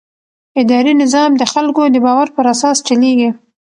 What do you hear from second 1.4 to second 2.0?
خلکو د